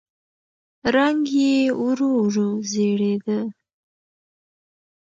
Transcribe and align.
رنګ 0.95 1.21
يې 1.39 1.55
ورو 1.81 2.09
ورو 2.23 2.47
زېړېده. 2.71 3.39